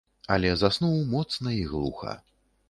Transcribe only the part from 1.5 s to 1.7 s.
і